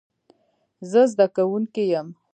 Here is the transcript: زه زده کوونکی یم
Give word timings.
زه 0.89 1.01
زده 1.11 1.25
کوونکی 1.35 1.83
یم 1.91 2.07